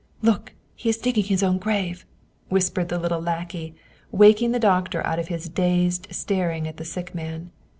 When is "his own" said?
1.25-1.59